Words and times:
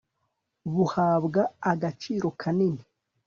buhabwa 0.73 1.41
agaciro 1.71 2.27
kanini 2.41 2.83